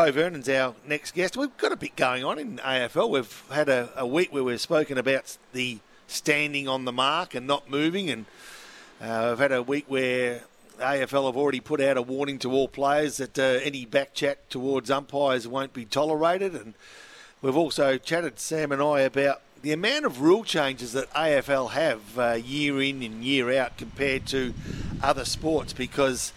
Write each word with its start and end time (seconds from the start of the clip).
Beau 0.00 0.10
Vernon's 0.10 0.48
our 0.48 0.74
next 0.86 1.12
guest. 1.12 1.36
We've 1.36 1.54
got 1.58 1.72
a 1.72 1.76
bit 1.76 1.94
going 1.94 2.24
on 2.24 2.38
in 2.38 2.56
AFL. 2.56 3.10
We've 3.10 3.42
had 3.52 3.68
a, 3.68 3.90
a 3.94 4.06
week 4.06 4.32
where 4.32 4.42
we've 4.42 4.58
spoken 4.58 4.96
about 4.96 5.36
the 5.52 5.78
standing 6.06 6.66
on 6.66 6.86
the 6.86 6.92
mark 6.92 7.34
and 7.34 7.46
not 7.46 7.68
moving, 7.68 8.08
and 8.08 8.24
uh, 8.98 9.26
we've 9.28 9.38
had 9.38 9.52
a 9.52 9.62
week 9.62 9.84
where 9.88 10.44
AFL 10.78 11.26
have 11.26 11.36
already 11.36 11.60
put 11.60 11.82
out 11.82 11.98
a 11.98 12.02
warning 12.02 12.38
to 12.38 12.50
all 12.50 12.66
players 12.66 13.18
that 13.18 13.38
uh, 13.38 13.60
any 13.62 13.84
back 13.84 14.14
chat 14.14 14.48
towards 14.48 14.90
umpires 14.90 15.46
won't 15.46 15.74
be 15.74 15.84
tolerated, 15.84 16.54
and 16.54 16.72
we've 17.42 17.54
also 17.54 17.98
chatted 17.98 18.40
Sam 18.40 18.72
and 18.72 18.80
I 18.80 19.00
about 19.00 19.42
the 19.60 19.72
amount 19.72 20.06
of 20.06 20.22
rule 20.22 20.44
changes 20.44 20.94
that 20.94 21.12
AFL 21.12 21.72
have 21.72 22.18
uh, 22.18 22.38
year 22.42 22.80
in 22.80 23.02
and 23.02 23.22
year 23.22 23.52
out 23.60 23.76
compared 23.76 24.24
to 24.28 24.54
other 25.02 25.26
sports 25.26 25.74
because 25.74 26.32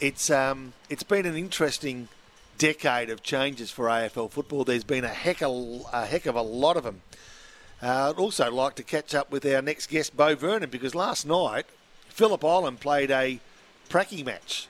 it's 0.00 0.30
um, 0.30 0.72
it's 0.90 1.04
been 1.04 1.26
an 1.26 1.36
interesting 1.36 2.08
decade 2.58 3.10
of 3.10 3.22
changes 3.22 3.70
for 3.70 3.86
AFL 3.86 4.30
football. 4.30 4.64
There's 4.64 4.84
been 4.84 5.04
a 5.04 5.08
heck 5.08 5.42
of 5.42 5.86
a, 5.92 6.06
heck 6.06 6.26
of 6.26 6.34
a 6.36 6.42
lot 6.42 6.76
of 6.76 6.84
them. 6.84 7.02
Uh, 7.82 8.10
I'd 8.10 8.18
also 8.18 8.50
like 8.50 8.76
to 8.76 8.82
catch 8.82 9.14
up 9.14 9.30
with 9.30 9.44
our 9.44 9.60
next 9.60 9.88
guest, 9.88 10.16
Beau 10.16 10.34
Vernon, 10.34 10.70
because 10.70 10.94
last 10.94 11.26
night 11.26 11.66
Phillip 12.08 12.44
Island 12.44 12.80
played 12.80 13.10
a 13.10 13.40
pracky 13.88 14.24
match. 14.24 14.68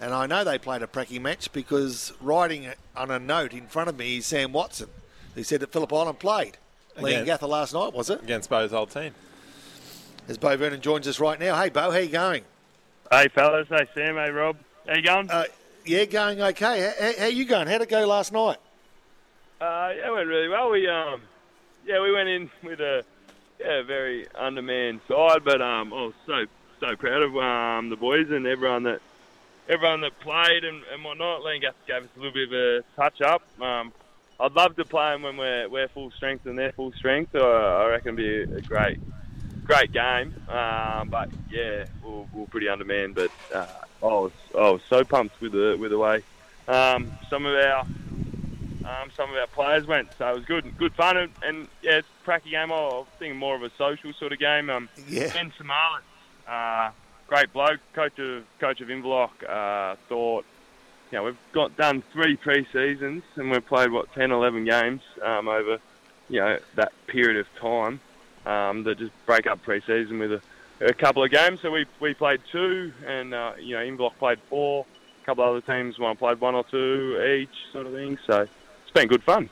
And 0.00 0.14
I 0.14 0.26
know 0.26 0.44
they 0.44 0.58
played 0.58 0.82
a 0.82 0.86
pracky 0.86 1.20
match 1.20 1.52
because 1.52 2.12
writing 2.20 2.72
on 2.96 3.10
a 3.10 3.18
note 3.18 3.52
in 3.52 3.66
front 3.66 3.90
of 3.90 3.98
me 3.98 4.16
is 4.16 4.26
Sam 4.26 4.52
Watson, 4.52 4.88
who 5.34 5.42
said 5.42 5.60
that 5.60 5.72
Phillip 5.72 5.92
Island 5.92 6.18
played. 6.18 6.56
Leongatha 6.96 7.48
last 7.48 7.74
night, 7.74 7.92
was 7.92 8.10
it? 8.10 8.22
Against 8.22 8.48
Beau's 8.50 8.72
old 8.72 8.90
team. 8.90 9.14
As 10.28 10.38
Beau 10.38 10.56
Vernon 10.56 10.80
joins 10.80 11.06
us 11.06 11.20
right 11.20 11.38
now. 11.38 11.60
Hey, 11.60 11.68
Beau, 11.68 11.90
how 11.90 11.98
you 11.98 12.08
going? 12.08 12.44
Hey, 13.10 13.28
fellas. 13.28 13.66
Hey, 13.68 13.86
Sam. 13.94 14.14
Hey, 14.16 14.30
Rob. 14.30 14.56
How 14.86 14.94
you 14.94 15.02
going? 15.02 15.30
Uh, 15.30 15.44
yeah, 15.90 16.04
going 16.04 16.40
okay. 16.40 16.92
How, 17.00 17.24
how 17.24 17.26
you 17.26 17.44
going? 17.44 17.66
How'd 17.66 17.82
it 17.82 17.88
go 17.88 18.06
last 18.06 18.32
night? 18.32 18.58
Uh, 19.60 19.90
yeah, 19.96 20.06
it 20.06 20.12
went 20.12 20.28
really 20.28 20.48
well. 20.48 20.70
We 20.70 20.86
um, 20.88 21.20
yeah, 21.84 22.00
we 22.00 22.12
went 22.12 22.28
in 22.28 22.48
with 22.62 22.80
a 22.80 23.04
yeah, 23.58 23.82
very 23.82 24.28
undermanned 24.34 25.00
side, 25.08 25.42
but 25.44 25.60
um, 25.60 25.92
I 25.92 26.02
was 26.02 26.14
so 26.26 26.44
so 26.78 26.96
proud 26.96 27.22
of 27.22 27.36
um 27.36 27.90
the 27.90 27.96
boys 27.96 28.30
and 28.30 28.46
everyone 28.46 28.84
that 28.84 29.00
everyone 29.68 30.00
that 30.02 30.18
played 30.20 30.64
and, 30.64 30.82
and 30.92 31.02
whatnot. 31.02 31.42
Leongatha 31.42 31.74
gave 31.88 32.04
us 32.04 32.08
a 32.16 32.20
little 32.20 32.34
bit 32.34 32.48
of 32.48 32.54
a 32.54 32.84
touch 32.94 33.20
up. 33.20 33.42
Um, 33.60 33.92
I'd 34.38 34.52
love 34.52 34.76
to 34.76 34.84
play 34.84 35.10
them 35.10 35.22
when 35.22 35.36
we're 35.36 35.68
we're 35.68 35.88
full 35.88 36.12
strength 36.12 36.46
and 36.46 36.56
they're 36.56 36.72
full 36.72 36.92
strength. 36.92 37.34
Uh, 37.34 37.40
I 37.40 37.88
reckon 37.88 38.16
it'd 38.16 38.48
be 38.48 38.56
a 38.56 38.60
great 38.60 39.00
great 39.64 39.90
game. 39.90 40.34
Um, 40.48 41.08
but 41.08 41.30
yeah, 41.50 41.86
we're, 42.04 42.26
we're 42.32 42.46
pretty 42.46 42.68
undermanned. 42.68 43.16
But 43.16 43.32
uh, 43.52 43.66
I 44.02 44.06
was 44.06 44.32
I 44.54 44.70
was 44.70 44.80
so 44.88 45.04
pumped 45.04 45.40
with 45.40 45.52
the 45.52 45.76
with 45.78 45.90
the 45.90 45.98
way 45.98 46.22
um, 46.68 47.12
some 47.28 47.46
of 47.46 47.54
our 47.54 47.80
um, 47.80 49.10
some 49.16 49.30
of 49.30 49.36
our 49.36 49.46
players 49.48 49.86
went. 49.86 50.08
So 50.18 50.28
it 50.28 50.36
was 50.36 50.44
good 50.44 50.76
good 50.78 50.94
fun 50.94 51.16
and, 51.16 51.32
and 51.42 51.68
yeah, 51.82 51.98
it's 51.98 52.08
a 52.20 52.24
cracky 52.24 52.50
game. 52.50 52.72
I 52.72 52.76
was 52.76 53.06
thinking 53.18 53.38
more 53.38 53.56
of 53.56 53.62
a 53.62 53.70
social 53.76 54.12
sort 54.14 54.32
of 54.32 54.38
game. 54.38 54.70
Um, 54.70 54.88
yeah. 55.08 55.32
Ben 55.32 55.52
Samalis, 55.58 56.00
uh, 56.48 56.90
great 57.26 57.52
bloke, 57.52 57.80
coach 57.94 58.18
of 58.18 58.44
coach 58.58 58.80
of 58.80 58.88
Inverloch, 58.88 59.30
uh, 59.48 59.96
thought 60.08 60.44
you 61.10 61.18
know, 61.18 61.24
we've 61.24 61.38
got 61.52 61.76
done 61.76 62.02
three 62.12 62.36
pre-seasons 62.36 63.22
and 63.34 63.50
we've 63.50 63.66
played 63.66 63.90
what 63.90 64.12
10, 64.14 64.30
11 64.30 64.64
games 64.64 65.02
um, 65.24 65.48
over, 65.48 65.78
you 66.28 66.40
know, 66.40 66.58
that 66.76 66.92
period 67.08 67.36
of 67.36 67.46
time. 67.60 68.00
Um, 68.46 68.84
that 68.84 68.98
just 68.98 69.12
break 69.26 69.46
up 69.46 69.62
pre-season 69.62 70.18
with 70.18 70.32
a, 70.32 70.40
a, 70.80 70.94
couple 70.94 71.22
of 71.22 71.30
games. 71.30 71.60
So 71.60 71.70
we 71.70 71.86
we 72.00 72.14
played 72.14 72.40
two, 72.50 72.92
and 73.06 73.34
uh, 73.34 73.52
you 73.58 73.76
know, 73.76 73.82
Inverloch 73.82 74.16
played 74.18 74.38
four. 74.48 74.86
A 75.22 75.26
couple 75.26 75.44
of 75.44 75.50
other 75.50 75.60
teams 75.60 75.98
one 75.98 76.16
played 76.16 76.40
one 76.40 76.54
or 76.54 76.64
two 76.64 77.20
each, 77.22 77.72
sort 77.72 77.86
of 77.86 77.92
thing. 77.92 78.18
So 78.26 78.42
it's 78.42 78.92
been 78.92 79.08
good 79.08 79.22
fun. 79.22 79.50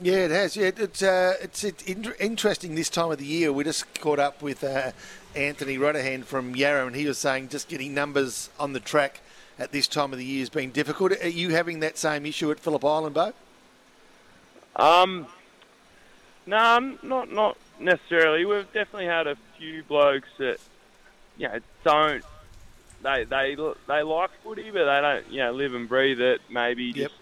Yeah, 0.00 0.26
it 0.26 0.30
has. 0.30 0.56
Yeah, 0.56 0.70
it's 0.76 1.02
uh, 1.02 1.34
it's, 1.42 1.64
it's 1.64 1.82
interesting 2.20 2.76
this 2.76 2.88
time 2.88 3.10
of 3.10 3.18
the 3.18 3.26
year. 3.26 3.52
We 3.52 3.64
just 3.64 3.92
caught 4.00 4.20
up 4.20 4.42
with 4.42 4.62
uh, 4.62 4.92
Anthony 5.34 5.76
Rotterhand 5.76 6.24
from 6.24 6.54
Yarra, 6.54 6.86
and 6.86 6.94
he 6.94 7.06
was 7.06 7.18
saying 7.18 7.48
just 7.48 7.68
getting 7.68 7.94
numbers 7.94 8.50
on 8.60 8.74
the 8.74 8.80
track 8.80 9.20
at 9.58 9.72
this 9.72 9.88
time 9.88 10.12
of 10.12 10.18
the 10.18 10.24
year 10.24 10.38
has 10.40 10.50
been 10.50 10.70
difficult. 10.70 11.12
Are 11.20 11.28
you 11.28 11.50
having 11.50 11.80
that 11.80 11.98
same 11.98 12.26
issue 12.26 12.50
at 12.52 12.60
Phillip 12.60 12.84
Island, 12.84 13.14
Beau? 13.14 13.32
Um, 14.76 15.26
no, 16.48 16.96
not 17.02 17.30
not 17.30 17.56
necessarily. 17.78 18.44
We've 18.44 18.66
definitely 18.72 19.06
had 19.06 19.26
a 19.26 19.36
few 19.58 19.82
blokes 19.82 20.28
that 20.38 20.58
you 21.36 21.48
know 21.48 21.58
don't 21.84 22.24
they 23.02 23.24
they 23.24 23.56
they 23.86 24.02
like 24.02 24.30
footy, 24.42 24.70
but 24.70 24.86
they 24.86 25.00
don't 25.00 25.30
you 25.30 25.38
know 25.40 25.52
live 25.52 25.74
and 25.74 25.88
breathe 25.88 26.20
it. 26.20 26.40
Maybe 26.50 26.84
yep. 26.84 27.10
just 27.10 27.14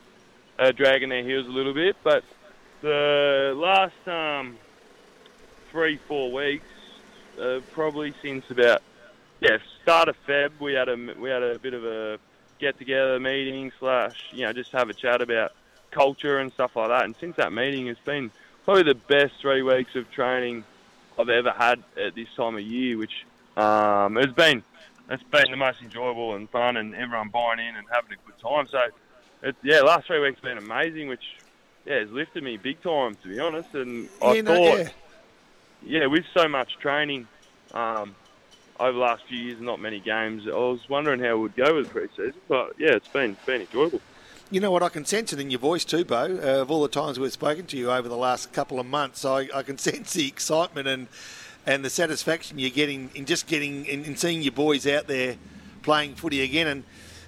uh, 0.58 0.72
dragging 0.72 1.08
their 1.08 1.24
heels 1.24 1.46
a 1.46 1.50
little 1.50 1.74
bit. 1.74 1.96
But 2.04 2.22
the 2.82 3.52
last 3.56 4.06
um, 4.06 4.56
three 5.72 5.98
four 6.08 6.30
weeks, 6.30 6.66
uh, 7.40 7.60
probably 7.72 8.14
since 8.22 8.48
about 8.50 8.80
yeah 9.40 9.58
start 9.82 10.08
of 10.08 10.16
Feb, 10.24 10.52
we 10.60 10.74
had 10.74 10.88
a 10.88 10.96
we 11.18 11.30
had 11.30 11.42
a 11.42 11.58
bit 11.58 11.74
of 11.74 11.84
a 11.84 12.18
get 12.60 12.78
together 12.78 13.18
meeting 13.18 13.72
slash 13.80 14.30
you 14.32 14.42
know 14.42 14.52
just 14.52 14.70
have 14.70 14.88
a 14.88 14.94
chat 14.94 15.20
about 15.20 15.52
culture 15.90 16.38
and 16.38 16.52
stuff 16.52 16.76
like 16.76 16.90
that. 16.90 17.04
And 17.04 17.16
since 17.16 17.36
that 17.36 17.52
meeting, 17.52 17.88
it's 17.88 18.00
been 18.00 18.30
probably 18.66 18.82
the 18.82 18.94
best 18.94 19.32
three 19.40 19.62
weeks 19.62 19.94
of 19.94 20.10
training 20.10 20.64
I've 21.18 21.30
ever 21.30 21.52
had 21.52 21.82
at 21.96 22.14
this 22.14 22.26
time 22.36 22.56
of 22.56 22.60
year, 22.60 22.98
which 22.98 23.24
um, 23.56 24.16
has 24.16 24.32
been 24.32 24.62
it's 25.08 25.22
been 25.22 25.52
the 25.52 25.56
most 25.56 25.80
enjoyable 25.80 26.34
and 26.34 26.50
fun, 26.50 26.76
and 26.76 26.94
everyone 26.94 27.28
buying 27.28 27.60
in 27.60 27.76
and 27.76 27.86
having 27.90 28.12
a 28.12 28.16
good 28.26 28.38
time. 28.42 28.66
So, 28.66 28.80
it, 29.42 29.54
yeah, 29.62 29.80
last 29.80 30.08
three 30.08 30.18
weeks 30.18 30.40
have 30.42 30.42
been 30.42 30.58
amazing, 30.58 31.08
which 31.08 31.22
yeah 31.86 32.00
has 32.00 32.10
lifted 32.10 32.42
me 32.42 32.56
big 32.56 32.82
time 32.82 33.14
to 33.22 33.28
be 33.28 33.38
honest. 33.38 33.72
And 33.74 34.08
I 34.20 34.34
yeah, 34.34 34.42
thought, 34.42 34.54
no, 34.54 34.76
yeah. 34.76 34.88
yeah. 35.82 36.06
with 36.06 36.24
so 36.34 36.46
much 36.48 36.76
training. 36.78 37.26
Um, 37.72 38.14
over 38.78 38.92
the 38.92 38.98
last 38.98 39.24
few 39.26 39.38
years, 39.38 39.56
and 39.56 39.64
not 39.64 39.80
many 39.80 39.98
games. 40.00 40.46
I 40.46 40.50
was 40.50 40.86
wondering 40.86 41.18
how 41.18 41.30
it 41.30 41.38
would 41.38 41.56
go 41.56 41.76
with 41.76 41.88
pre-season, 41.88 42.34
but 42.46 42.74
yeah, 42.78 42.90
it's 42.90 43.08
been 43.08 43.30
it's 43.30 43.46
been 43.46 43.62
enjoyable. 43.62 44.02
You 44.50 44.60
know 44.60 44.70
what? 44.70 44.82
I 44.82 44.88
can 44.88 45.04
sense 45.04 45.32
it 45.32 45.40
in 45.40 45.50
your 45.50 45.58
voice 45.58 45.84
too, 45.84 46.04
Beau. 46.04 46.38
Uh, 46.40 46.62
of 46.62 46.70
all 46.70 46.82
the 46.82 46.88
times 46.88 47.18
we've 47.18 47.32
spoken 47.32 47.66
to 47.66 47.76
you 47.76 47.90
over 47.90 48.08
the 48.08 48.16
last 48.16 48.52
couple 48.52 48.78
of 48.78 48.86
months, 48.86 49.24
I, 49.24 49.48
I 49.52 49.62
can 49.62 49.78
sense 49.78 50.12
the 50.12 50.28
excitement 50.28 50.88
and 50.88 51.08
and 51.68 51.84
the 51.84 51.90
satisfaction 51.90 52.60
you're 52.60 52.70
getting 52.70 53.10
in 53.14 53.24
just 53.24 53.48
getting 53.48 53.86
in, 53.86 54.04
in 54.04 54.16
seeing 54.16 54.40
your 54.42 54.52
boys 54.52 54.86
out 54.86 55.08
there 55.08 55.36
playing 55.82 56.14
footy 56.14 56.42
again. 56.42 56.68
And 56.68 56.84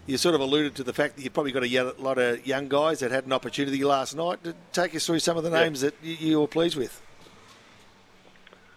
you 0.06 0.16
sort 0.16 0.34
of 0.34 0.40
alluded 0.40 0.76
to 0.76 0.84
the 0.84 0.92
fact 0.92 1.16
that 1.16 1.22
you've 1.22 1.34
probably 1.34 1.52
got 1.52 1.64
a 1.64 1.94
lot 2.00 2.18
of 2.18 2.46
young 2.46 2.68
guys 2.68 3.00
that 3.00 3.10
had 3.10 3.26
an 3.26 3.32
opportunity 3.32 3.82
last 3.84 4.16
night. 4.16 4.42
To 4.44 4.54
take 4.72 4.94
us 4.94 5.04
through 5.04 5.18
some 5.18 5.36
of 5.36 5.44
the 5.44 5.50
names 5.50 5.82
yeah. 5.82 5.90
that 5.90 5.94
you, 6.02 6.28
you 6.28 6.40
were 6.40 6.46
pleased 6.46 6.76
with. 6.76 7.02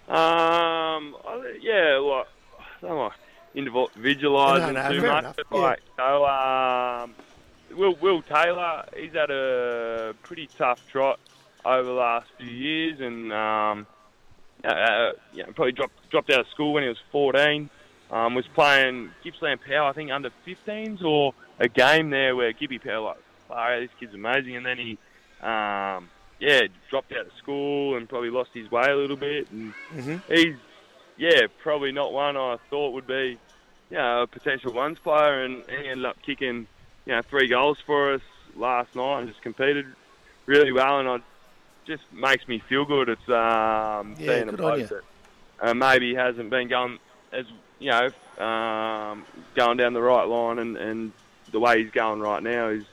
Um, 0.09 1.15
yeah, 1.61 1.99
well, 1.99 2.25
I 2.59 2.85
don't 2.85 2.97
like 2.97 3.13
individualising 3.55 4.73
no, 4.73 4.89
no, 4.89 4.91
too 4.91 5.01
much. 5.07 5.19
Enough. 5.19 5.35
But 5.49 5.59
like, 5.59 5.79
so, 5.95 6.25
um, 6.25 7.15
Will, 7.75 7.95
Will 7.95 8.21
Taylor, 8.21 8.85
he's 8.95 9.13
had 9.13 9.31
a 9.31 10.13
pretty 10.23 10.47
tough 10.57 10.85
trot 10.89 11.19
over 11.65 11.83
the 11.83 11.93
last 11.93 12.27
few 12.37 12.49
years, 12.49 12.99
and 12.99 13.31
um, 13.31 13.87
uh, 14.63 15.11
you 15.33 15.43
know, 15.43 15.51
probably 15.53 15.71
dropped 15.71 16.09
dropped 16.09 16.29
out 16.31 16.41
of 16.41 16.47
school 16.47 16.73
when 16.73 16.83
he 16.83 16.89
was 16.89 16.99
14. 17.11 17.69
Um, 18.11 18.35
was 18.35 18.45
playing 18.53 19.11
Gippsland 19.23 19.61
Power, 19.61 19.87
I 19.87 19.93
think, 19.93 20.11
under 20.11 20.31
15s, 20.45 21.01
or 21.01 21.33
a 21.59 21.69
game 21.69 22.09
there 22.09 22.35
where 22.35 22.51
Gibby 22.51 22.77
Power 22.77 22.99
like, 22.99 23.17
oh, 23.49 23.79
this 23.79 23.89
kid's 23.99 24.13
amazing, 24.13 24.57
and 24.57 24.65
then 24.65 24.77
he, 24.77 24.97
um, 25.41 26.09
yeah, 26.37 26.63
dropped 26.89 27.13
out 27.13 27.27
of 27.27 27.31
school 27.37 27.95
and 27.95 28.09
probably 28.09 28.29
lost 28.29 28.49
his 28.53 28.69
way 28.69 28.83
a 28.85 28.95
little 28.97 29.15
bit, 29.15 29.49
and 29.51 29.73
mm-hmm. 29.95 30.33
he's, 30.33 30.55
yeah, 31.17 31.47
probably 31.63 31.93
not 31.93 32.11
one 32.11 32.35
I 32.35 32.57
thought 32.69 32.91
would 32.91 33.07
be, 33.07 33.39
you 33.89 33.97
know, 33.97 34.23
a 34.23 34.27
potential 34.27 34.73
ones 34.73 34.99
player, 34.99 35.45
and 35.45 35.63
he 35.69 35.87
ended 35.87 36.05
up 36.05 36.17
kicking 36.21 36.67
you 37.11 37.17
know, 37.17 37.21
three 37.23 37.49
goals 37.49 37.77
for 37.85 38.13
us 38.13 38.21
last 38.55 38.95
night 38.95 39.19
and 39.19 39.27
just 39.27 39.41
competed 39.41 39.85
really 40.45 40.71
well. 40.71 41.01
And 41.01 41.09
it 41.09 41.21
just 41.85 42.03
makes 42.13 42.47
me 42.47 42.59
feel 42.69 42.85
good. 42.85 43.09
It's 43.09 43.27
um, 43.27 44.15
yeah, 44.17 44.35
seeing 44.37 44.47
a 44.47 44.53
bloke 44.53 44.87
that 44.87 45.01
uh, 45.59 45.73
maybe 45.73 46.15
hasn't 46.15 46.49
been 46.49 46.69
going 46.69 46.99
as 47.33 47.45
you 47.79 47.91
know 47.91 48.07
um, 48.41 49.25
going 49.55 49.75
down 49.75 49.91
the 49.91 50.01
right 50.01 50.23
line, 50.23 50.59
and, 50.59 50.77
and 50.77 51.11
the 51.51 51.59
way 51.59 51.83
he's 51.83 51.91
going 51.91 52.21
right 52.21 52.41
now 52.41 52.69
is 52.69 52.85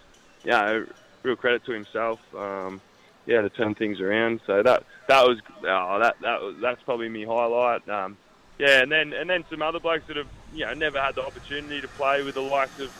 you 0.43 0.51
know 0.51 0.85
real 1.23 1.37
credit 1.37 1.65
to 1.67 1.73
himself. 1.73 2.19
Um, 2.35 2.81
yeah, 3.25 3.43
to 3.43 3.51
turn 3.51 3.77
things 3.77 4.01
around. 4.01 4.41
So 4.49 4.65
that 4.65 4.83
that 5.07 5.29
was 5.29 5.39
oh, 5.63 5.99
that 6.01 6.17
that 6.23 6.43
was, 6.43 6.57
that's 6.61 6.83
probably 6.83 7.09
my 7.09 7.25
highlight. 7.25 7.89
Um, 7.89 8.17
yeah, 8.59 8.83
and 8.83 8.91
then 8.91 9.13
and 9.13 9.31
then 9.31 9.45
some 9.49 9.63
other 9.63 9.79
blokes 9.79 10.09
that 10.09 10.17
have 10.17 10.27
you 10.53 10.67
know 10.67 10.75
never 10.75 11.01
had 11.01 11.15
the 11.15 11.25
opportunity 11.25 11.81
to 11.81 11.87
play 11.87 12.25
with 12.25 12.35
the 12.35 12.43
likes 12.43 12.81
of 12.81 12.91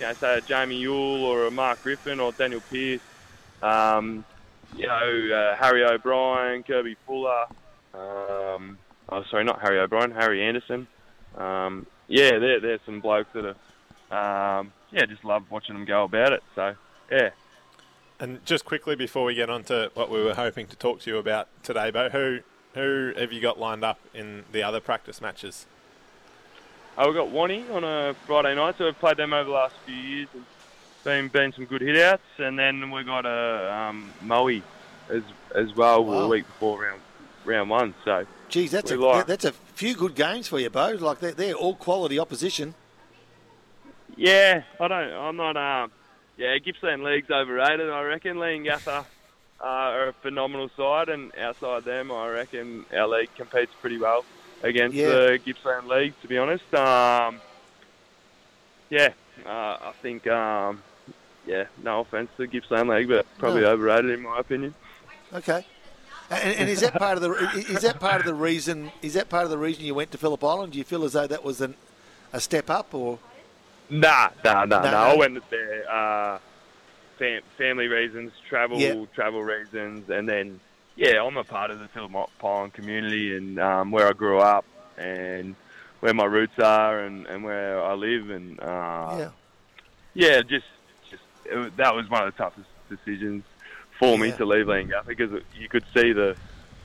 you 0.00 0.06
know, 0.06 0.12
say 0.14 0.38
a 0.38 0.40
Jamie 0.40 0.76
Yule 0.76 1.24
or 1.24 1.46
a 1.46 1.50
Mark 1.50 1.82
Griffin 1.82 2.20
or 2.20 2.32
Daniel 2.32 2.60
Pearce, 2.70 3.00
um, 3.62 4.24
you 4.76 4.86
know, 4.86 5.30
uh, 5.34 5.56
Harry 5.56 5.84
O'Brien, 5.84 6.62
Kirby 6.62 6.96
Fuller, 7.06 7.44
um, 7.94 8.78
oh, 9.08 9.22
sorry, 9.30 9.44
not 9.44 9.60
Harry 9.60 9.78
O'Brien, 9.78 10.10
Harry 10.10 10.42
Anderson. 10.42 10.86
Um, 11.36 11.86
yeah, 12.08 12.38
they're, 12.38 12.60
they're 12.60 12.80
some 12.84 13.00
blokes 13.00 13.30
that 13.34 13.54
are, 14.10 14.58
um, 14.60 14.72
yeah, 14.90 15.06
just 15.06 15.24
love 15.24 15.50
watching 15.50 15.74
them 15.74 15.84
go 15.84 16.04
about 16.04 16.32
it. 16.32 16.42
So, 16.54 16.74
yeah, 17.10 17.30
And 18.20 18.44
just 18.44 18.64
quickly 18.64 18.96
before 18.96 19.24
we 19.24 19.34
get 19.34 19.50
on 19.50 19.64
to 19.64 19.90
what 19.94 20.10
we 20.10 20.22
were 20.22 20.34
hoping 20.34 20.66
to 20.68 20.76
talk 20.76 21.00
to 21.00 21.10
you 21.10 21.18
about 21.18 21.48
today, 21.62 21.90
Beau, 21.90 22.08
who 22.10 22.40
who 22.74 23.12
have 23.16 23.32
you 23.32 23.40
got 23.40 23.58
lined 23.58 23.84
up 23.84 24.00
in 24.12 24.44
the 24.50 24.62
other 24.62 24.80
practice 24.80 25.20
matches? 25.20 25.66
Oh, 26.96 27.06
we've 27.06 27.14
got 27.16 27.30
Wani 27.30 27.64
on 27.70 27.82
a 27.84 28.14
Friday 28.26 28.54
night, 28.54 28.76
so 28.78 28.84
we've 28.84 28.98
played 28.98 29.16
them 29.16 29.32
over 29.32 29.44
the 29.48 29.54
last 29.54 29.74
few 29.84 29.94
years 29.96 30.28
and 30.34 30.44
been 31.02 31.28
been 31.28 31.52
some 31.52 31.64
good 31.64 31.82
hitouts. 31.82 32.18
And 32.38 32.58
then 32.58 32.90
we 32.90 33.02
got 33.02 33.26
a 33.26 33.72
um, 33.74 34.12
Moe 34.22 34.48
as 35.10 35.22
as 35.54 35.74
well 35.74 36.04
Wow. 36.04 36.20
the 36.22 36.28
week 36.28 36.46
before 36.46 36.82
round 36.82 37.00
round 37.44 37.70
one. 37.70 37.94
So 38.04 38.26
Geez, 38.48 38.70
that's 38.70 38.90
a 38.92 38.96
like- 38.96 39.26
that's 39.26 39.44
a 39.44 39.52
few 39.52 39.94
good 39.96 40.14
games 40.14 40.46
for 40.46 40.60
you, 40.60 40.70
Beau. 40.70 40.92
Like 40.92 41.18
they're, 41.18 41.32
they're 41.32 41.54
all 41.54 41.74
quality 41.74 42.18
opposition. 42.18 42.74
yeah, 44.16 44.62
I 44.78 44.88
don't, 44.88 45.12
I'm 45.12 45.36
not. 45.36 45.56
Um, 45.56 45.90
yeah, 46.36 46.56
Gippsland 46.58 47.02
League's 47.02 47.30
overrated. 47.30 47.90
I 47.90 48.02
reckon 48.02 48.36
Leongatha 48.38 49.04
uh, 49.60 49.64
are 49.64 50.08
a 50.08 50.12
phenomenal 50.12 50.68
side, 50.76 51.08
and 51.08 51.32
outside 51.36 51.84
them, 51.84 52.10
I 52.12 52.28
reckon 52.28 52.84
our 52.92 53.06
league 53.08 53.30
competes 53.36 53.72
pretty 53.80 53.98
well 53.98 54.24
against 54.64 54.96
Yeah. 54.96 55.08
the 55.08 55.40
Gippsland 55.44 55.86
League. 55.88 56.14
To 56.22 56.28
be 56.28 56.38
honest, 56.38 56.64
um, 56.74 57.40
yeah, 58.90 59.10
uh, 59.46 59.48
I 59.80 59.92
think. 60.02 60.26
Um, 60.26 60.82
yeah, 61.46 61.64
no 61.82 62.00
offense 62.00 62.30
to 62.38 62.46
Gippsland 62.46 62.88
League, 62.88 63.08
but 63.08 63.26
probably 63.38 63.60
No. 63.62 63.72
overrated 63.72 64.10
in 64.12 64.22
my 64.22 64.38
opinion. 64.38 64.74
Okay. 65.32 65.66
And, 66.30 66.54
and 66.56 66.70
is 66.70 66.80
that 66.80 66.94
part 66.94 67.18
of 67.18 67.22
the 67.22 67.32
is 67.68 67.82
that 67.82 68.00
part 68.00 68.20
of 68.20 68.24
the 68.26 68.32
reason 68.32 68.90
is 69.02 69.12
that 69.12 69.28
part 69.28 69.44
of 69.44 69.50
the 69.50 69.58
reason 69.58 69.84
you 69.84 69.94
went 69.94 70.10
to 70.12 70.18
Phillip 70.18 70.42
Island? 70.42 70.72
Do 70.72 70.78
you 70.78 70.84
feel 70.84 71.04
as 71.04 71.12
though 71.12 71.26
that 71.26 71.44
was 71.44 71.60
an, 71.60 71.74
a 72.32 72.40
step 72.40 72.70
up 72.70 72.94
or 72.94 73.18
Nah, 73.90 74.30
nah, 74.42 74.64
nah, 74.64 74.80
No, 74.80 74.90
nah. 74.90 75.04
I 75.04 75.12
no. 75.12 75.18
went 75.18 75.50
there, 75.50 75.84
uh, 75.90 76.38
fam- 77.18 77.42
family 77.58 77.88
reasons, 77.88 78.32
travel, 78.48 78.78
Yeah. 78.78 79.04
travel 79.14 79.42
reasons, 79.44 80.08
and 80.08 80.26
then 80.26 80.60
yeah, 80.96 81.22
I'm 81.22 81.36
a 81.36 81.44
part 81.44 81.70
of 81.70 81.78
the 81.78 81.88
Phillip 81.88 82.12
Island 82.42 82.72
community 82.72 83.36
and 83.36 83.58
um, 83.58 83.90
where 83.90 84.08
I 84.08 84.12
grew 84.12 84.38
up 84.38 84.64
and 84.96 85.54
where 86.00 86.14
my 86.14 86.24
roots 86.24 86.58
are 86.62 87.00
and, 87.00 87.26
and 87.26 87.42
where 87.44 87.82
I 87.82 87.94
live 87.94 88.30
and 88.30 88.60
uh, 88.60 89.16
yeah? 89.18 89.28
yeah, 90.14 90.40
just 90.42 90.66
just 91.10 91.22
it, 91.46 91.76
that 91.76 91.94
was 91.94 92.08
one 92.08 92.26
of 92.26 92.34
the 92.34 92.42
toughest 92.42 92.68
decisions 92.88 93.42
for 93.98 94.18
me 94.18 94.32
to 94.32 94.44
leave 94.44 94.66
Leongatha 94.66 95.06
because 95.06 95.30
you 95.58 95.68
could 95.68 95.84
see 95.96 96.12
the 96.12 96.36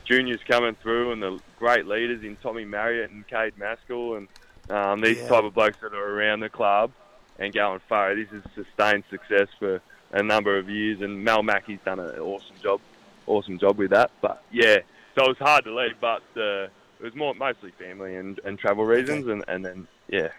juniors 0.06 0.40
coming 0.48 0.76
through 0.82 1.12
and 1.12 1.22
the 1.22 1.40
great 1.58 1.86
leaders 1.86 2.24
in 2.24 2.36
Tommy 2.38 2.66
Marriott 2.66 3.12
and 3.12 3.28
Cade 3.28 3.54
Maskell 3.58 4.16
and 4.16 4.28
um, 4.70 5.02
these 5.02 5.18
Yeah. 5.18 5.28
type 5.28 5.44
of 5.44 5.54
blokes 5.54 5.78
that 5.82 5.94
are 5.94 6.20
around 6.20 6.40
the 6.40 6.50
club 6.50 6.92
and 7.40 7.54
going 7.54 7.80
far. 7.88 8.16
This 8.16 8.28
is 8.32 8.44
sustained 8.56 9.04
success 9.10 9.48
for 9.60 9.82
a 10.12 10.24
number 10.24 10.58
of 10.58 10.70
years, 10.70 11.02
and 11.02 11.24
Mel 11.24 11.44
Mackey's 11.44 11.80
done 11.86 12.00
an 12.00 12.20
awesome 12.20 12.56
job, 12.62 12.82
awesome 13.30 13.58
job 13.58 13.78
with 13.78 13.92
that. 13.92 14.12
But 14.22 14.44
yeah, 14.52 14.80
so 15.16 15.26
it 15.26 15.28
was 15.30 15.38
hard 15.38 15.64
to 15.66 15.74
leave, 15.74 15.96
but 16.02 16.24
uh, 16.36 16.64
it 17.00 17.04
was 17.04 17.16
more 17.16 17.34
mostly 17.34 17.72
family 17.72 18.16
and, 18.16 18.40
and 18.44 18.60
travel 18.60 18.86
reasons, 18.86 19.28
and, 19.28 19.44
and 19.48 19.66
then 19.66 19.88
yeah. 20.08 20.30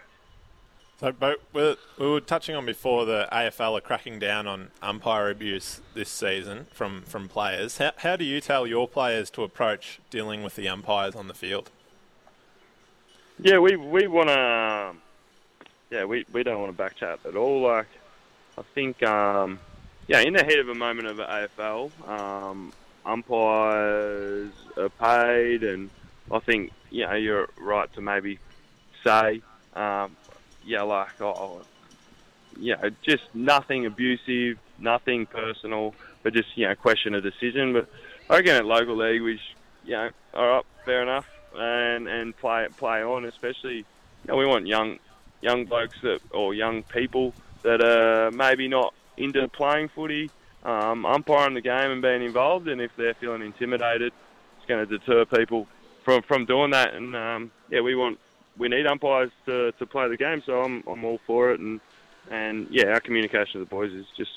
So, 0.99 1.11
Beau, 1.11 1.33
we 1.51 1.75
we 1.97 2.07
were 2.11 2.21
touching 2.21 2.55
on 2.55 2.63
before 2.63 3.05
the 3.05 3.27
AFL 3.31 3.75
are 3.75 3.81
cracking 3.81 4.19
down 4.19 4.45
on 4.45 4.69
umpire 4.83 5.31
abuse 5.31 5.81
this 5.95 6.09
season 6.09 6.67
from, 6.71 7.01
from 7.01 7.27
players. 7.27 7.79
How, 7.79 7.93
how 7.97 8.15
do 8.15 8.23
you 8.23 8.39
tell 8.39 8.67
your 8.67 8.87
players 8.87 9.31
to 9.31 9.41
approach 9.41 9.99
dealing 10.11 10.43
with 10.43 10.55
the 10.55 10.69
umpires 10.69 11.15
on 11.15 11.27
the 11.27 11.33
field? 11.33 11.71
Yeah, 13.39 13.57
we 13.57 13.75
we 13.77 14.05
want 14.05 14.29
to. 14.29 14.93
Yeah, 15.89 16.05
we, 16.05 16.25
we 16.31 16.43
don't 16.43 16.61
want 16.61 16.77
to 16.77 16.83
backchat 16.83 17.25
at 17.25 17.35
all. 17.35 17.61
Like, 17.61 17.87
I 18.57 18.61
think, 18.75 19.01
um, 19.03 19.59
yeah, 20.07 20.21
in 20.21 20.33
the 20.33 20.43
heat 20.43 20.59
of 20.59 20.69
a 20.69 20.75
moment 20.75 21.07
of 21.07 21.17
the 21.17 21.25
AFL, 21.25 21.91
um, 22.07 22.71
umpires 23.05 24.51
are 24.77 24.89
paid, 24.89 25.63
and 25.63 25.89
I 26.31 26.39
think 26.39 26.71
you 26.89 27.05
know 27.05 27.13
you're 27.13 27.47
right 27.59 27.91
to 27.93 28.01
maybe 28.01 28.39
say, 29.03 29.41
um, 29.75 30.15
yeah, 30.65 30.83
like, 30.83 31.19
oh, 31.21 31.61
you 32.59 32.75
know, 32.75 32.89
just 33.01 33.23
nothing 33.33 33.85
abusive, 33.85 34.57
nothing 34.77 35.25
personal, 35.25 35.95
but 36.23 36.33
just 36.33 36.49
you 36.55 36.67
know 36.67 36.75
question 36.75 37.15
a 37.15 37.21
decision. 37.21 37.73
But 37.73 37.89
I 38.29 38.37
reckon 38.37 38.55
at 38.55 38.65
local 38.65 38.97
league, 38.97 39.21
we, 39.21 39.39
you 39.85 39.91
know, 39.91 40.09
all 40.33 40.47
right, 40.47 40.65
fair 40.85 41.01
enough, 41.01 41.27
and 41.55 42.07
and 42.07 42.35
play 42.37 42.67
play 42.77 43.03
on. 43.03 43.25
Especially, 43.25 43.77
you 43.77 43.85
know, 44.27 44.35
we 44.35 44.45
want 44.45 44.67
young 44.67 44.99
young 45.41 45.65
blokes 45.65 45.97
that 46.03 46.19
or 46.31 46.53
young 46.53 46.83
people 46.83 47.33
that 47.63 47.81
are 47.83 48.31
maybe 48.31 48.67
not 48.67 48.93
into 49.17 49.47
playing 49.49 49.89
footy, 49.89 50.29
um, 50.63 51.05
umpiring 51.05 51.55
the 51.55 51.61
game 51.61 51.91
and 51.91 52.01
being 52.01 52.23
involved. 52.23 52.67
And 52.67 52.81
if 52.81 52.91
they're 52.97 53.15
feeling 53.19 53.41
intimidated, 53.41 54.13
it's 54.57 54.67
going 54.67 54.87
to 54.87 54.97
deter 54.97 55.25
people 55.25 55.67
from 56.05 56.21
from 56.27 56.45
doing 56.45 56.71
that. 56.71 56.93
And 56.93 57.15
um, 57.15 57.51
yeah, 57.69 57.81
we 57.81 57.95
want 57.95 58.19
we 58.57 58.67
need 58.67 58.85
umpires 58.87 59.31
to, 59.45 59.71
to 59.73 59.85
play 59.85 60.07
the 60.09 60.17
game. 60.17 60.41
So 60.45 60.61
I'm 60.61 60.83
I'm 60.87 61.03
all 61.05 61.19
for 61.25 61.51
it. 61.51 61.59
And 61.59 61.79
and 62.29 62.67
yeah, 62.69 62.87
our 62.87 62.99
communication 62.99 63.59
with 63.59 63.69
the 63.69 63.75
boys 63.75 63.91
is 63.91 64.05
just 64.17 64.31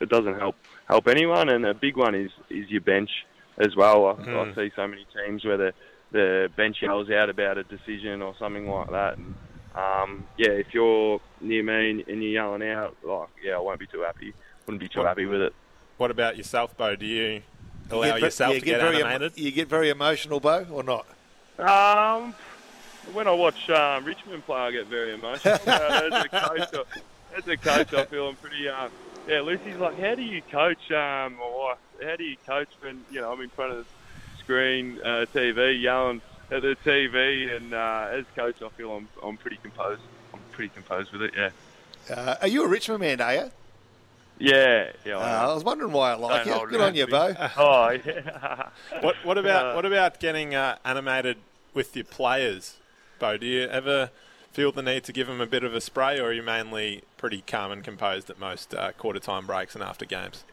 it 0.00 0.08
doesn't 0.08 0.38
help 0.38 0.56
help 0.88 1.08
anyone. 1.08 1.48
And 1.48 1.64
a 1.66 1.74
big 1.74 1.96
one 1.96 2.14
is 2.14 2.30
is 2.50 2.68
your 2.68 2.82
bench 2.82 3.10
as 3.58 3.74
well. 3.76 4.06
I, 4.06 4.10
I 4.10 4.44
Mm. 4.44 4.54
see 4.54 4.70
so 4.76 4.86
many 4.86 5.06
teams 5.16 5.44
where 5.44 5.56
the 5.56 5.72
the 6.12 6.48
bench 6.56 6.78
yells 6.82 7.08
out 7.10 7.30
about 7.30 7.56
a 7.58 7.62
decision 7.64 8.20
or 8.20 8.34
something 8.38 8.66
like 8.68 8.90
that. 8.90 9.16
And 9.18 9.34
um, 9.76 10.26
yeah, 10.36 10.50
if 10.50 10.66
you're 10.72 11.20
near 11.40 11.62
me 11.62 12.02
and 12.08 12.22
you're 12.22 12.32
yelling 12.32 12.68
out, 12.68 12.96
like 13.04 13.28
yeah, 13.44 13.54
I 13.54 13.60
won't 13.60 13.78
be 13.78 13.86
too 13.86 14.02
happy. 14.02 14.34
Wouldn't 14.66 14.80
be 14.80 14.88
too 14.88 15.04
happy 15.04 15.26
with 15.26 15.40
it. 15.40 15.54
What 16.00 16.10
about 16.10 16.38
yourself, 16.38 16.74
Beau? 16.78 16.96
Do 16.96 17.04
you 17.04 17.42
allow 17.90 18.06
You 18.06 18.12
get- 18.12 18.22
yourself 18.22 18.54
you 18.54 18.60
to 18.60 18.64
get 18.64 18.80
very 18.80 19.02
em- 19.02 19.06
animated? 19.06 19.36
you 19.38 19.50
get 19.50 19.68
very 19.68 19.90
emotional, 19.90 20.40
Beau, 20.40 20.66
or 20.72 20.82
not? 20.82 21.04
Um, 21.58 22.34
when 23.12 23.28
I 23.28 23.32
watch 23.32 23.68
uh, 23.68 24.00
Richmond 24.02 24.46
play, 24.46 24.56
I 24.56 24.70
get 24.70 24.86
very 24.86 25.12
emotional. 25.12 25.58
uh, 25.66 26.08
as 26.10 26.24
a 26.24 26.28
coach, 26.30 26.68
I, 26.72 27.36
as 27.36 27.46
a 27.48 27.56
coach, 27.58 27.92
I 27.92 28.06
feel 28.06 28.28
I'm 28.30 28.36
pretty. 28.36 28.66
Uh, 28.66 28.88
yeah, 29.28 29.42
Lucy's 29.42 29.76
like, 29.76 30.00
how 30.00 30.14
do 30.14 30.22
you 30.22 30.40
coach? 30.50 30.90
Um, 30.90 31.36
my 31.36 31.46
wife, 31.46 31.76
how 32.02 32.16
do 32.16 32.24
you 32.24 32.38
coach 32.46 32.68
when 32.80 33.04
you 33.10 33.20
know 33.20 33.30
I'm 33.30 33.42
in 33.42 33.50
front 33.50 33.72
of 33.72 33.84
the 33.84 34.42
screen, 34.42 34.98
uh, 35.04 35.26
TV, 35.34 35.82
yelling 35.82 36.22
at 36.50 36.62
the 36.62 36.78
TV, 36.82 37.54
and 37.54 37.74
uh, 37.74 38.08
as 38.10 38.24
coach, 38.34 38.62
I 38.62 38.70
feel 38.70 38.90
I'm 38.92 39.06
I'm 39.22 39.36
pretty 39.36 39.58
composed. 39.58 40.00
I'm 40.32 40.40
pretty 40.52 40.70
composed 40.70 41.12
with 41.12 41.20
it. 41.24 41.34
Yeah. 41.36 41.50
Uh, 42.08 42.36
are 42.40 42.48
you 42.48 42.64
a 42.64 42.68
Richmond 42.68 43.00
man, 43.02 43.20
are 43.20 43.34
you? 43.34 43.50
Yeah, 44.40 44.90
yeah. 45.04 45.18
Uh, 45.18 45.20
I 45.20 45.44
I 45.50 45.54
was 45.54 45.62
wondering 45.64 45.92
why 45.92 46.12
I 46.12 46.14
like 46.14 46.46
Don't 46.46 46.62
you. 46.62 46.68
Good 46.70 46.80
on 46.80 46.94
you, 46.94 47.06
Beau. 47.06 47.26
against. 47.26 47.54
Oh, 47.58 47.90
yeah. 47.90 48.68
What 49.02 49.16
What 49.22 49.38
about 49.38 49.66
Uh, 49.66 49.74
What 49.74 49.84
about 49.84 50.18
getting 50.18 50.54
uh, 50.54 50.76
animated 50.84 51.36
with 51.74 51.94
your 51.94 52.06
players, 52.06 52.76
Beau? 53.18 53.36
Do 53.36 53.46
you 53.46 53.68
ever 53.68 54.10
feel 54.52 54.72
the 54.72 54.82
need 54.82 55.04
to 55.04 55.12
give 55.12 55.26
them 55.26 55.40
a 55.40 55.46
bit 55.46 55.62
of 55.62 55.74
a 55.74 55.80
spray, 55.80 56.18
or 56.18 56.28
are 56.28 56.32
you 56.32 56.42
mainly 56.42 57.02
pretty 57.18 57.42
calm 57.46 57.70
and 57.70 57.84
composed 57.84 58.30
at 58.30 58.38
most 58.40 58.74
uh, 58.74 58.92
quarter 58.92 59.20
time 59.20 59.46
breaks 59.46 59.74
and 59.74 59.84
after 59.84 60.04
games? 60.06 60.44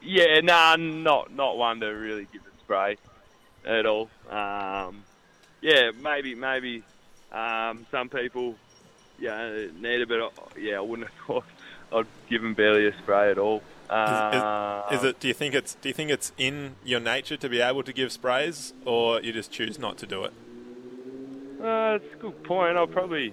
Yeah, 0.00 0.40
nah, 0.40 0.76
not 0.76 1.34
not 1.34 1.58
one 1.58 1.80
to 1.80 1.88
really 1.88 2.28
give 2.32 2.42
a 2.42 2.60
spray 2.60 2.96
at 3.66 3.84
all. 3.84 4.08
Um, 4.30 5.02
yeah, 5.60 5.90
maybe 6.00 6.36
maybe 6.36 6.84
um, 7.32 7.84
some 7.90 8.08
people 8.08 8.54
yeah 9.18 9.66
need 9.80 10.00
a 10.02 10.06
bit 10.06 10.20
of 10.20 10.32
yeah. 10.56 10.76
I 10.76 10.80
wouldn't 10.80 11.08
have 11.26 11.26
thought 11.26 11.44
I'd 11.92 12.06
give 12.28 12.42
them 12.42 12.54
barely 12.54 12.86
a 12.86 12.92
spray 12.98 13.30
at 13.30 13.38
all. 13.38 13.62
Is, 13.90 14.34
is- 14.34 14.98
is 15.00 15.04
it? 15.04 15.20
Do 15.20 15.28
you 15.28 15.34
think 15.34 15.54
it's 15.54 15.74
Do 15.76 15.88
you 15.88 15.94
think 15.94 16.10
it's 16.10 16.32
in 16.36 16.76
your 16.84 17.00
nature 17.00 17.36
to 17.38 17.48
be 17.48 17.60
able 17.60 17.82
to 17.84 17.92
give 17.92 18.12
sprays, 18.12 18.74
or 18.84 19.20
you 19.22 19.32
just 19.32 19.50
choose 19.50 19.78
not 19.78 19.96
to 19.98 20.06
do 20.06 20.24
it? 20.24 20.32
Uh, 21.62 21.98
it's 22.00 22.14
a 22.14 22.16
good 22.18 22.42
point. 22.44 22.76
I'll 22.76 22.86
probably 22.86 23.32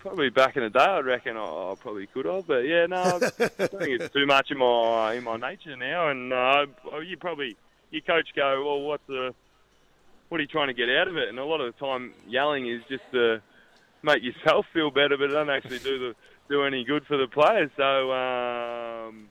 probably 0.00 0.28
back 0.28 0.56
in 0.56 0.62
the 0.62 0.70
day, 0.70 0.78
I 0.80 1.00
reckon 1.00 1.36
I, 1.36 1.42
I 1.44 1.74
probably 1.80 2.06
could 2.06 2.26
have, 2.26 2.46
but 2.46 2.58
yeah, 2.60 2.86
no, 2.86 2.96
I 2.96 3.10
don't 3.18 3.32
think 3.56 4.00
it's 4.00 4.12
too 4.12 4.26
much 4.26 4.50
in 4.50 4.58
my 4.58 5.14
in 5.14 5.24
my 5.24 5.36
nature 5.36 5.76
now. 5.76 6.08
And 6.10 6.32
uh, 6.32 6.66
you 7.00 7.16
probably 7.16 7.56
your 7.90 8.02
coach 8.02 8.28
go, 8.34 8.64
well, 8.64 8.80
what's 8.82 9.06
the 9.06 9.34
what 10.28 10.38
are 10.38 10.42
you 10.42 10.48
trying 10.48 10.68
to 10.68 10.74
get 10.74 10.88
out 10.88 11.06
of 11.08 11.16
it? 11.16 11.28
And 11.28 11.38
a 11.38 11.44
lot 11.44 11.60
of 11.60 11.72
the 11.72 11.78
time, 11.86 12.12
yelling 12.26 12.68
is 12.68 12.82
just 12.88 13.04
to 13.12 13.40
make 14.02 14.22
yourself 14.22 14.66
feel 14.72 14.90
better, 14.90 15.16
but 15.16 15.24
it 15.30 15.34
doesn't 15.34 15.50
actually 15.54 15.78
do 15.78 15.98
the 15.98 16.14
do 16.48 16.64
any 16.64 16.84
good 16.84 17.04
for 17.06 17.16
the 17.16 17.26
players. 17.26 17.70
So 17.76 18.12
um, 18.12 19.28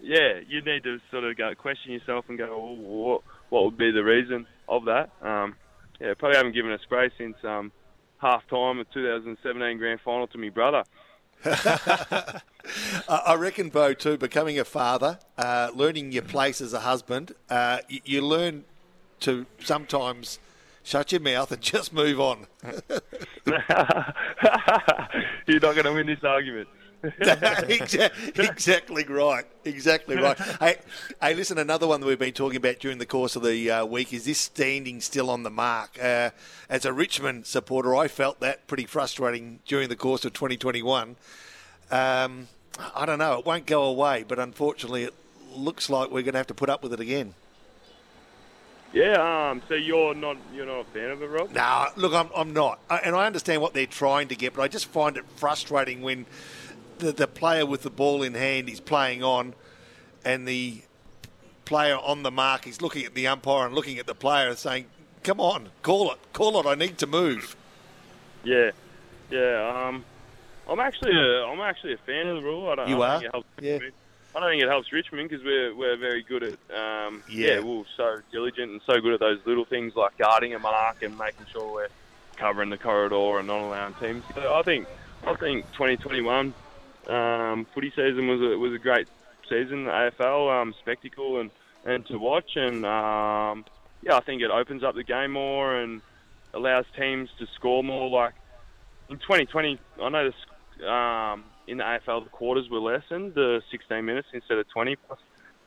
yeah, 0.00 0.40
you 0.46 0.62
need 0.62 0.84
to 0.84 0.98
sort 1.10 1.24
of 1.24 1.36
go 1.36 1.54
question 1.54 1.92
yourself 1.92 2.26
and 2.28 2.38
go, 2.38 2.48
well, 2.58 2.76
what 2.76 3.22
what 3.50 3.64
would 3.64 3.78
be 3.78 3.90
the 3.90 4.04
reason 4.04 4.46
of 4.68 4.84
that? 4.86 5.10
Um, 5.22 5.56
yeah, 6.00 6.14
probably 6.18 6.36
haven't 6.36 6.54
given 6.54 6.72
a 6.72 6.78
spray 6.78 7.10
since 7.16 7.36
um, 7.44 7.70
half 8.18 8.46
time 8.48 8.78
of 8.78 8.90
2017 8.92 9.78
grand 9.78 10.00
final 10.04 10.26
to 10.28 10.38
my 10.38 10.48
brother. 10.48 10.84
I 11.44 12.42
I 13.08 13.34
reckon, 13.34 13.68
Beau, 13.68 13.94
too, 13.94 14.16
becoming 14.16 14.58
a 14.58 14.64
father, 14.64 15.18
uh, 15.36 15.70
learning 15.74 16.12
your 16.12 16.22
place 16.22 16.60
as 16.60 16.72
a 16.72 16.80
husband, 16.80 17.34
uh, 17.50 17.78
you, 17.88 18.00
you 18.04 18.22
learn 18.22 18.64
to 19.20 19.46
sometimes 19.60 20.38
shut 20.82 21.12
your 21.12 21.20
mouth 21.20 21.52
and 21.52 21.60
just 21.62 21.92
move 21.92 22.20
on. 22.20 22.46
You're 25.46 25.60
not 25.60 25.74
going 25.74 25.84
to 25.84 25.92
win 25.92 26.06
this 26.06 26.22
argument. 26.24 26.68
exactly 27.18 29.04
right. 29.04 29.44
Exactly 29.64 30.16
right. 30.16 30.38
hey, 30.60 30.76
hey, 31.20 31.34
listen. 31.34 31.58
Another 31.58 31.86
one 31.88 32.00
that 32.00 32.06
we've 32.06 32.18
been 32.18 32.32
talking 32.32 32.58
about 32.58 32.78
during 32.78 32.98
the 32.98 33.06
course 33.06 33.34
of 33.34 33.42
the 33.42 33.70
uh, 33.70 33.84
week 33.84 34.12
is 34.12 34.24
this 34.24 34.38
standing 34.38 35.00
still 35.00 35.28
on 35.28 35.42
the 35.42 35.50
mark. 35.50 35.98
Uh, 36.00 36.30
as 36.68 36.84
a 36.84 36.92
Richmond 36.92 37.46
supporter, 37.46 37.96
I 37.96 38.06
felt 38.06 38.38
that 38.40 38.68
pretty 38.68 38.86
frustrating 38.86 39.58
during 39.66 39.88
the 39.88 39.96
course 39.96 40.24
of 40.24 40.32
2021. 40.32 41.16
Um, 41.90 42.48
I 42.94 43.04
don't 43.04 43.18
know. 43.18 43.38
It 43.38 43.46
won't 43.46 43.66
go 43.66 43.82
away, 43.82 44.24
but 44.26 44.38
unfortunately, 44.38 45.02
it 45.02 45.14
looks 45.54 45.90
like 45.90 46.10
we're 46.10 46.22
going 46.22 46.34
to 46.34 46.38
have 46.38 46.46
to 46.48 46.54
put 46.54 46.70
up 46.70 46.84
with 46.84 46.92
it 46.92 47.00
again. 47.00 47.34
Yeah. 48.92 49.50
Um. 49.50 49.62
So 49.68 49.74
you're 49.74 50.14
not 50.14 50.36
you're 50.52 50.66
not 50.66 50.80
a 50.80 50.84
fan 50.84 51.10
of 51.10 51.22
it, 51.22 51.26
Rob? 51.26 51.50
No, 51.50 51.60
nah, 51.60 51.88
look, 51.96 52.12
I'm, 52.12 52.28
I'm 52.34 52.52
not, 52.52 52.78
and 52.90 53.16
I 53.16 53.26
understand 53.26 53.62
what 53.62 53.74
they're 53.74 53.86
trying 53.86 54.28
to 54.28 54.36
get, 54.36 54.54
but 54.54 54.62
I 54.62 54.68
just 54.68 54.86
find 54.86 55.16
it 55.16 55.24
frustrating 55.36 56.02
when 56.02 56.26
the, 56.98 57.12
the 57.12 57.26
player 57.26 57.64
with 57.66 57.82
the 57.82 57.90
ball 57.90 58.22
in 58.22 58.34
hand 58.34 58.68
is 58.68 58.80
playing 58.80 59.22
on, 59.22 59.54
and 60.24 60.46
the 60.46 60.82
player 61.64 61.96
on 61.96 62.22
the 62.22 62.30
mark 62.30 62.66
is 62.66 62.82
looking 62.82 63.04
at 63.04 63.14
the 63.14 63.26
umpire 63.26 63.66
and 63.66 63.74
looking 63.74 63.98
at 63.98 64.06
the 64.06 64.14
player 64.14 64.48
and 64.48 64.58
saying, 64.58 64.86
"Come 65.22 65.40
on, 65.40 65.70
call 65.82 66.12
it, 66.12 66.18
call 66.32 66.60
it. 66.60 66.66
I 66.66 66.74
need 66.74 66.98
to 66.98 67.06
move." 67.06 67.56
Yeah, 68.44 68.72
yeah. 69.30 69.86
Um, 69.88 70.04
I'm 70.68 70.80
actually 70.80 71.16
a, 71.16 71.46
I'm 71.46 71.60
actually 71.60 71.94
a 71.94 71.98
fan 71.98 72.26
of 72.28 72.36
the 72.36 72.42
rule. 72.42 72.68
I 72.68 72.74
don't. 72.74 72.88
You 72.88 73.02
I 73.02 73.26
are. 73.26 73.42
Yeah. 73.60 73.78
I 74.34 74.40
don't 74.40 74.50
think 74.50 74.62
it 74.62 74.68
helps 74.68 74.92
Richmond 74.92 75.28
because 75.28 75.44
we're 75.44 75.74
we're 75.74 75.96
very 75.96 76.22
good 76.22 76.42
at 76.42 76.52
um, 76.74 77.22
yeah. 77.28 77.54
yeah 77.54 77.60
we're 77.60 77.84
so 77.96 78.20
diligent 78.30 78.72
and 78.72 78.80
so 78.86 79.00
good 79.00 79.14
at 79.14 79.20
those 79.20 79.40
little 79.44 79.66
things 79.66 79.94
like 79.94 80.16
guarding 80.16 80.54
a 80.54 80.58
mark 80.58 81.02
and 81.02 81.18
making 81.18 81.46
sure 81.52 81.70
we're 81.72 81.88
covering 82.36 82.70
the 82.70 82.78
corridor 82.78 83.38
and 83.38 83.48
not 83.48 83.60
allowing 83.60 83.94
teams. 83.94 84.24
So 84.34 84.54
I 84.54 84.62
think 84.62 84.86
I 85.26 85.34
think 85.34 85.66
2021 85.72 86.54
um, 87.08 87.66
footy 87.74 87.90
season 87.90 88.26
was 88.26 88.40
a 88.40 88.58
was 88.58 88.72
a 88.72 88.78
great 88.78 89.06
season, 89.48 89.84
AFL 89.84 90.62
um, 90.62 90.74
spectacle 90.80 91.40
and 91.40 91.50
and 91.84 92.06
to 92.06 92.16
watch 92.16 92.56
and 92.56 92.86
um, 92.86 93.64
yeah 94.02 94.16
I 94.16 94.20
think 94.20 94.40
it 94.40 94.50
opens 94.50 94.82
up 94.82 94.94
the 94.94 95.04
game 95.04 95.32
more 95.32 95.76
and 95.76 96.00
allows 96.54 96.86
teams 96.96 97.28
to 97.38 97.46
score 97.54 97.84
more. 97.84 98.08
Like 98.08 98.34
in 99.10 99.18
2020, 99.18 99.78
I 100.00 100.08
know 100.08 100.24
this. 100.24 100.88
Um, 100.88 101.44
in 101.66 101.78
the 101.78 101.84
AFL, 101.84 102.24
the 102.24 102.30
quarters 102.30 102.68
were 102.70 102.80
lessened, 102.80 103.34
the 103.34 103.62
16 103.70 104.04
minutes 104.04 104.28
instead 104.32 104.58
of 104.58 104.68
20 104.70 104.96
plus 104.96 105.18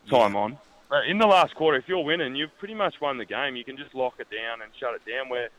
time 0.10 0.34
yeah. 0.34 0.40
on. 0.40 0.58
But 0.90 1.08
in 1.08 1.18
the 1.18 1.28
last 1.28 1.56
quarter, 1.56 1.78
if 1.78 1.88
you're 1.88 2.04
winning, 2.04 2.36
you've 2.36 2.56
pretty 2.60 2.75
much 2.75 2.96
won 3.02 3.18
the 3.18 3.25
game. 3.25 3.56
You 3.56 3.64
can 3.64 3.78
just 3.78 3.96
lock 3.96 4.14
it 4.20 4.28
down 4.30 4.62
and 4.62 4.72
shut 4.80 4.94
it 4.94 5.02
down. 5.10 5.30
Where 5.30 5.50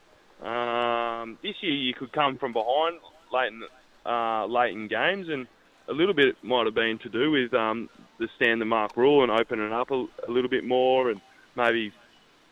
um, 0.42 1.38
this 1.42 1.54
year 1.62 1.72
you 1.72 1.94
could 1.94 2.12
come 2.12 2.38
from 2.38 2.52
behind 2.52 3.00
late 3.32 3.52
in 3.52 3.62
uh, 4.04 4.46
late 4.46 4.72
in 4.72 4.86
games, 4.88 5.28
and 5.28 5.46
a 5.88 5.92
little 5.92 6.14
bit 6.14 6.36
might 6.42 6.66
have 6.66 6.74
been 6.74 6.98
to 6.98 7.08
do 7.08 7.30
with 7.30 7.52
um, 7.54 7.88
the 8.18 8.28
stand 8.36 8.60
the 8.60 8.64
mark 8.64 8.96
rule 8.96 9.22
and 9.22 9.32
opening 9.32 9.66
it 9.66 9.72
up 9.72 9.90
a, 9.90 10.06
a 10.28 10.30
little 10.30 10.50
bit 10.50 10.64
more, 10.64 11.10
and 11.10 11.20
maybe 11.56 11.92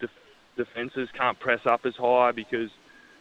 def- 0.00 0.10
defences 0.56 1.08
can't 1.16 1.38
press 1.38 1.60
up 1.66 1.86
as 1.86 1.94
high 1.94 2.32
because 2.32 2.70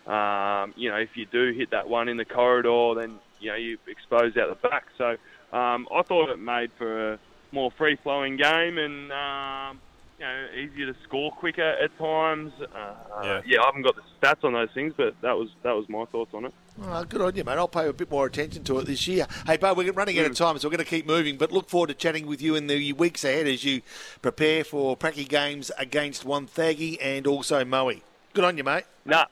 um, 0.07 0.73
you 0.75 0.89
know 0.89 0.97
if 0.97 1.15
you 1.15 1.27
do 1.27 1.53
hit 1.53 1.71
that 1.71 1.87
one 1.87 2.09
in 2.09 2.17
the 2.17 2.25
corridor, 2.25 2.95
then 2.95 3.19
you 3.43 3.51
know 3.51 3.57
you 3.57 3.77
expose 3.87 4.35
out 4.37 4.49
the 4.61 4.67
back. 4.67 4.85
So 4.97 5.17
um, 5.55 5.87
I 5.93 6.01
thought 6.03 6.29
it 6.29 6.39
made 6.39 6.71
for 6.77 7.13
a 7.13 7.19
more 7.51 7.71
free 7.71 7.97
flowing 8.01 8.37
game 8.37 8.77
and 8.77 9.11
um, 9.11 9.79
you 10.17 10.25
know 10.25 10.47
easier 10.55 10.91
to 10.91 10.95
score 11.03 11.31
quicker 11.31 11.61
at 11.61 11.95
times. 11.97 12.53
Uh, 12.61 12.95
yeah. 13.23 13.41
yeah, 13.45 13.61
I 13.61 13.65
haven't 13.65 13.83
got 13.83 13.95
the 13.95 14.01
stats 14.21 14.43
on 14.43 14.53
those 14.53 14.71
things, 14.73 14.93
but 14.95 15.19
that 15.21 15.37
was 15.37 15.49
that 15.63 15.73
was 15.73 15.87
my 15.89 16.05
thoughts 16.05 16.33
on 16.33 16.45
it. 16.45 16.53
Oh, 16.81 17.03
good 17.03 17.21
on 17.21 17.35
you, 17.35 17.43
mate. 17.43 17.57
I'll 17.57 17.67
pay 17.67 17.87
a 17.87 17.93
bit 17.93 18.09
more 18.09 18.25
attention 18.25 18.63
to 18.63 18.79
it 18.79 18.87
this 18.87 19.07
year. 19.07 19.27
Hey, 19.45 19.57
Beau, 19.57 19.73
we're 19.73 19.91
running 19.91 20.17
out 20.17 20.25
of 20.25 20.35
time, 20.35 20.57
so 20.57 20.67
we're 20.67 20.77
going 20.77 20.85
to 20.85 20.89
keep 20.89 21.05
moving. 21.05 21.37
But 21.37 21.51
look 21.51 21.69
forward 21.69 21.87
to 21.87 21.93
chatting 21.93 22.25
with 22.25 22.41
you 22.41 22.55
in 22.55 22.65
the 22.65 22.93
weeks 22.93 23.23
ahead 23.23 23.45
as 23.45 23.63
you 23.63 23.83
prepare 24.23 24.63
for 24.63 24.97
Pracky 24.97 25.27
games 25.27 25.69
against 25.77 26.25
Wonthaggi 26.25 26.97
and 26.99 27.27
also 27.27 27.63
Moe. 27.63 27.93
Good 28.33 28.43
on 28.43 28.57
you, 28.57 28.63
mate. 28.63 28.85
Nah, 29.05 29.25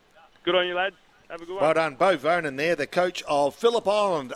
good 0.43 0.53
on 0.53 0.67
you, 0.67 0.75
lads. 0.75 0.95
Have 1.31 1.41
a 1.41 1.45
good 1.45 1.53
one. 1.55 1.63
Well 1.63 1.73
done, 1.75 1.95
Beau 1.95 2.17
Vernon 2.17 2.57
there, 2.57 2.75
the 2.75 2.85
coach 2.85 3.23
of 3.25 3.55
Phillip 3.55 3.87
Island 3.87 4.29